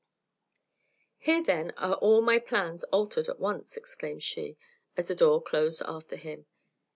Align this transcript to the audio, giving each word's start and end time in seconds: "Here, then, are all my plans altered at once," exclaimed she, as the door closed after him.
"Here, 1.19 1.43
then, 1.43 1.73
are 1.77 1.93
all 1.93 2.23
my 2.23 2.39
plans 2.39 2.83
altered 2.85 3.27
at 3.29 3.39
once," 3.39 3.77
exclaimed 3.77 4.23
she, 4.23 4.57
as 4.97 5.09
the 5.09 5.15
door 5.15 5.43
closed 5.43 5.83
after 5.85 6.15
him. 6.15 6.47